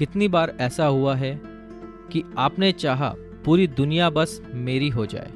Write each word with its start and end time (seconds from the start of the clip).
कितनी 0.00 0.28
बार 0.28 0.56
ऐसा 0.60 0.86
हुआ 0.86 1.14
है 1.14 1.40
कि 2.12 2.22
आपने 2.38 2.72
चाहा 2.72 3.14
पूरी 3.44 3.66
दुनिया 3.66 4.10
बस 4.10 4.42
मेरी 4.54 4.88
हो 4.88 5.06
जाए 5.06 5.30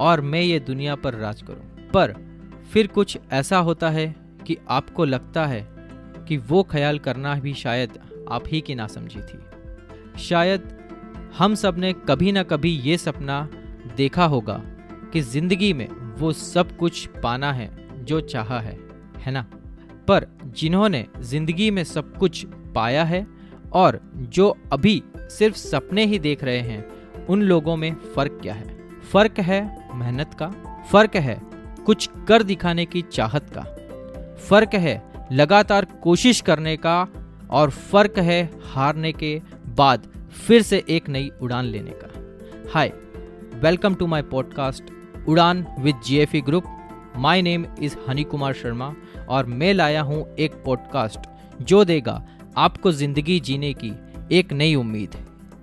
और 0.00 0.20
मैं 0.20 0.40
ये 0.40 0.60
दुनिया 0.60 0.94
पर 0.94 1.14
राज 1.14 1.42
करूँ। 1.42 1.90
पर 1.90 2.14
फिर 2.72 2.86
कुछ 2.86 3.18
ऐसा 3.32 3.58
होता 3.58 3.90
है 3.90 4.14
कि 4.46 4.56
आपको 4.68 5.04
लगता 5.04 5.46
है 5.46 5.60
कि 6.28 6.36
वो 6.36 6.62
ख्याल 6.62 6.98
करना 6.98 7.34
भी 7.34 7.54
शायद 7.54 7.98
आप 8.30 8.44
ही 8.46 8.60
की 8.60 8.74
ना 8.74 8.86
समझी 8.86 9.20
थी। 9.20 9.38
शायद 10.18 10.68
हम 11.38 11.54
सबने 11.54 11.92
कभी 11.92 12.32
ना 12.32 12.42
कभी 12.42 12.70
ये 12.70 12.98
सपना 12.98 13.48
देखा 13.96 14.24
होगा 14.24 14.62
कि 15.12 15.20
ज़िंदगी 15.20 15.72
में 15.72 15.88
वो 16.18 16.32
सब 16.32 16.76
कुछ 16.76 17.08
पाना 17.22 17.52
है, 17.52 17.70
जो 18.04 18.20
चाहा 18.20 18.60
है 18.60 18.78
है 19.18 19.32
ना? 19.32 19.46
पर 20.08 20.26
जिन्होंने 20.44 21.06
ज़िंदगी 21.20 21.70
में 21.70 21.84
सब 21.84 22.16
कुछ 22.16 22.46
पाया 22.74 23.04
है 23.04 23.37
और 23.72 24.00
जो 24.16 24.56
अभी 24.72 25.02
सिर्फ़ 25.16 25.56
सपने 25.56 26.04
ही 26.04 26.18
देख 26.18 26.44
रहे 26.44 26.60
हैं, 26.60 26.84
उन 27.26 27.42
लोगों 27.42 27.76
में 27.76 27.94
फ़र्क 28.14 28.38
क्या 28.42 28.54
है? 28.54 28.76
फ़र्क 29.12 29.40
है 29.40 29.62
मेहनत 29.94 30.34
का, 30.34 30.52
फ़र्क 30.92 31.16
है 31.16 31.40
कुछ 31.86 32.08
कर 32.28 32.42
दिखाने 32.42 32.86
की 32.86 33.02
चाहत 33.02 33.50
का, 33.50 33.62
फ़र्क 34.48 34.74
है 34.74 35.02
लगातार 35.32 35.84
कोशिश 36.02 36.40
करने 36.40 36.76
का, 36.76 37.06
और 37.50 37.70
फ़र्क 37.70 38.18
है 38.18 38.42
हारने 38.64 39.12
के 39.12 39.40
बाद 39.66 40.08
फिर 40.46 40.62
से 40.62 40.84
एक 40.88 41.08
नई 41.08 41.30
उड़ान 41.42 41.64
लेने 41.64 41.90
का। 41.90 42.08
Hi, 42.72 42.92
welcome 43.54 43.94
to 43.94 44.06
my 44.06 44.22
podcast, 44.22 44.84
Udaan 45.28 45.66
with 45.78 46.00
GFE 46.06 46.40
group. 46.40 46.64
My 47.16 47.42
name 47.42 47.64
is 47.82 47.96
Honey 48.08 48.24
Kumar 48.24 48.52
Sharma 48.52 48.94
और 49.28 49.46
मैं 49.46 49.72
लाया 49.74 50.02
हूँ 50.02 50.34
एक 50.36 50.52
पॉडकास्ट 50.64 51.28
जो 51.62 51.84
देगा 51.84 52.22
आपको 52.56 52.92
ज़िंदगी 52.92 53.40
जीने 53.40 53.74
की 53.84 53.92
एक 54.32 54.52
नई 54.52 54.74
उम्मीद 54.74 55.10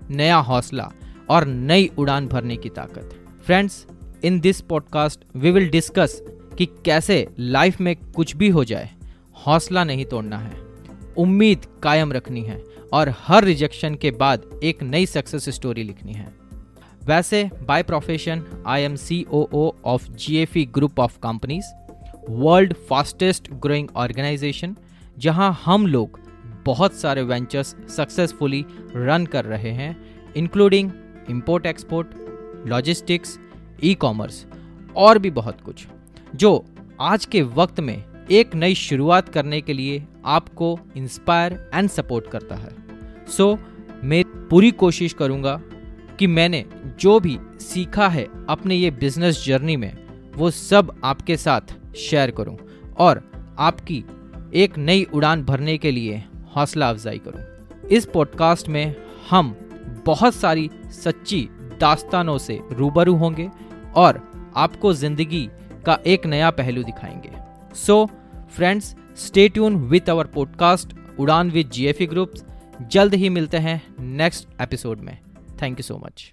नया 0.09 0.37
हौसला 0.37 0.91
और 1.29 1.45
नई 1.45 1.91
उड़ान 1.97 2.27
भरने 2.27 2.57
की 2.57 2.69
ताकत 2.69 3.09
friends 3.45 3.85
in 4.23 4.39
this 4.39 4.61
podcast 4.61 5.19
we 5.35 5.51
will 5.51 5.69
discuss 5.69 6.21
कि 6.57 6.65
कैसे 6.65 7.27
लाइफ 7.39 7.81
में 7.81 7.95
कुछ 7.95 8.35
भी 8.35 8.49
हो 8.49 8.63
जाए, 8.63 8.89
हौसला 9.47 9.83
नहीं 9.83 10.05
तोड़ना 10.05 10.37
है, 10.37 10.61
उम्मीद 11.17 11.65
कायम 11.83 12.13
रखनी 12.13 12.41
है 12.41 12.63
और 12.93 13.13
हर 13.17 13.43
रिजेक्शन 13.43 13.95
के 13.95 14.11
बाद 14.11 14.43
एक 14.63 14.83
नई 14.83 15.05
सक्सेस 15.05 15.49
स्टोरी 15.49 15.83
लिखनी 15.83 16.13
है। 16.13 16.33
वैसे 17.05 17.49
by 17.67 17.83
profession 17.83 18.43
I 18.67 18.81
am 18.81 18.95
C 18.95 19.25
O 19.31 19.47
O 19.53 19.71
of 19.85 20.11
G 20.11 20.37
F 20.37 20.57
E 20.57 20.65
group 20.65 20.99
of 20.99 21.19
companies 21.19 21.65
world 22.29 22.73
fastest 22.89 23.51
growing 23.51 23.87
organisation 23.95 24.75
जहाँ 25.17 25.61
हम 25.65 25.87
लोग 25.87 26.19
बहुत 26.65 26.93
सारे 26.93 27.21
वेंचर्स 27.21 27.75
सक्सेसफुली 27.89 28.65
रन 28.95 29.25
कर 29.25 29.45
रहे 29.45 29.69
हैं 29.69 30.15
including 30.33 30.91
import 31.29 31.65
export 31.65 32.07
logistics 32.67 33.39
e 33.83 33.93
commerce 33.93 34.45
और 34.95 35.19
भी 35.19 35.31
बहुत 35.31 35.61
कुछ 35.61 35.87
जो 36.35 36.65
आज 37.01 37.25
के 37.25 37.41
वक्त 37.41 37.79
में 37.79 38.03
एक 38.31 38.55
नई 38.55 38.75
शुरुआत 38.75 39.29
करने 39.29 39.61
के 39.61 39.73
लिए 39.73 40.03
आपको 40.25 40.79
इंस्पायर 40.97 41.71
एंड 41.73 41.89
सपोर्ट 41.89 42.27
करता 42.27 42.55
है। 42.55 42.69
सो 43.27 43.53
so, 43.53 43.59
मैं 44.03 44.23
पूरी 44.49 44.71
कोशिश 44.71 45.13
करूँगा 45.13 45.61
कि 46.19 46.27
मैंने 46.27 46.65
जो 46.99 47.19
भी 47.19 47.37
सीखा 47.59 48.07
है 48.07 48.27
अपने 48.49 48.75
ये 48.75 48.91
बिज़नेस 48.91 49.43
जर्नी 49.45 49.77
में 49.77 49.97
वो 50.35 50.51
सब 50.51 51.01
आपके 51.03 51.37
साथ 51.37 51.95
शेयर 51.95 52.31
करूँ 52.31 52.57
और 52.97 53.31
आपकी 53.59 54.03
एक 54.53 54.77
नई 54.77 55.03
उड़ान 55.03 55.43
भरने 55.43 55.77
के 55.77 55.91
लिए 55.91 56.23
हौसला 56.55 56.89
अफजाई 56.89 57.19
करूँ। 57.27 57.87
इस 57.87 58.05
पॉडकास्ट 58.05 58.69
में 58.69 58.95
हम 59.29 59.55
बहुत 60.05 60.35
सारी 60.35 60.69
सच्ची 61.03 61.41
दास्तानों 61.79 62.37
से 62.37 62.59
रूबरू 62.71 63.15
होंगे 63.15 63.49
और 63.95 64.21
आपको 64.55 64.93
ज़िंदगी 64.93 65.49
का 65.85 65.99
एक 66.07 66.25
नया 66.25 66.49
पहलू 66.51 66.83
दिखाएँगे। 66.83 67.31
So 67.75 68.05
friends 68.55 68.95
stay 69.17 69.47
tune 69.49 69.75
with 69.89 70.09
our 70.09 70.25
podcast 70.25 70.95
उड़ान 71.19 71.51
विद 71.51 71.69
जीएफई 71.69 72.05
ग्रुप्स 72.05 72.43
जल्द 72.91 73.13
ही 73.13 73.29
मिलते 73.29 73.57
हैं 73.57 73.81
नेक्स्ट 73.99 74.47
एपिसोड 74.61 74.99
में। 74.99 75.17
Thank 75.61 75.79
you 75.79 75.83
so 75.83 75.97
much 75.97 76.31